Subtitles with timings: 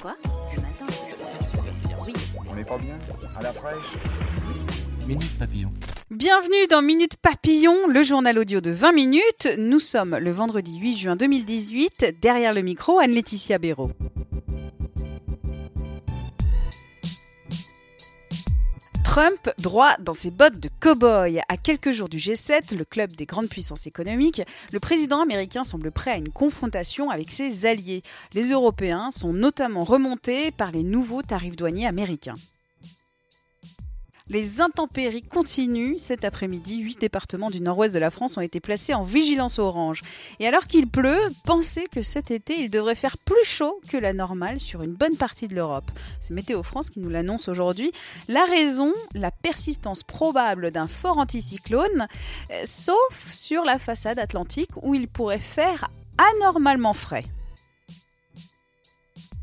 [0.00, 0.16] Quoi
[0.54, 0.86] Ce matin
[2.06, 2.12] Oui.
[2.48, 2.98] On n'est pas bien
[3.36, 3.76] À la fraîche
[5.06, 5.72] Minute Papillon.
[6.10, 9.48] Bienvenue dans Minute Papillon, le journal audio de 20 minutes.
[9.58, 12.16] Nous sommes le vendredi 8 juin 2018.
[12.20, 13.90] Derrière le micro, Anne-Laetitia Béraud.
[19.10, 21.40] Trump droit dans ses bottes de cow-boy.
[21.48, 25.90] À quelques jours du G7, le club des grandes puissances économiques, le président américain semble
[25.90, 28.02] prêt à une confrontation avec ses alliés.
[28.34, 32.34] Les Européens sont notamment remontés par les nouveaux tarifs douaniers américains.
[34.30, 35.96] Les intempéries continuent.
[35.98, 40.02] Cet après-midi, huit départements du nord-ouest de la France ont été placés en vigilance orange.
[40.38, 44.12] Et alors qu'il pleut, pensez que cet été, il devrait faire plus chaud que la
[44.12, 45.90] normale sur une bonne partie de l'Europe.
[46.20, 47.90] C'est Météo France qui nous l'annonce aujourd'hui.
[48.28, 52.06] La raison, la persistance probable d'un fort anticyclone,
[52.50, 55.88] euh, sauf sur la façade atlantique où il pourrait faire
[56.36, 57.24] anormalement frais.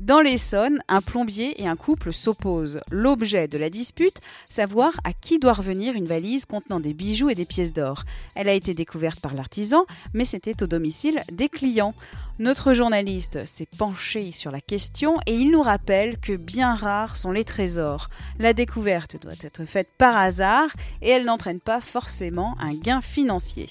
[0.00, 2.80] Dans l'Essonne, un plombier et un couple s'opposent.
[2.90, 7.34] L'objet de la dispute, savoir à qui doit revenir une valise contenant des bijoux et
[7.34, 8.04] des pièces d'or.
[8.34, 9.84] Elle a été découverte par l'artisan,
[10.14, 11.94] mais c'était au domicile des clients.
[12.38, 17.30] Notre journaliste s'est penché sur la question et il nous rappelle que bien rares sont
[17.30, 18.08] les trésors.
[18.38, 20.70] La découverte doit être faite par hasard
[21.02, 23.68] et elle n'entraîne pas forcément un gain financier.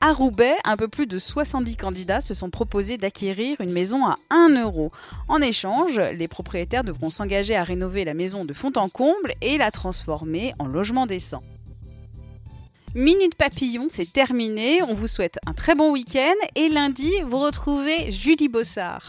[0.00, 4.16] À Roubaix, un peu plus de 70 candidats se sont proposés d'acquérir une maison à
[4.30, 4.92] 1 euro.
[5.26, 9.56] En échange, les propriétaires devront s'engager à rénover la maison de fond en comble et
[9.56, 11.42] la transformer en logement décent.
[12.94, 14.82] Minute Papillon, c'est terminé.
[14.82, 19.08] On vous souhaite un très bon week-end et lundi, vous retrouvez Julie Bossard.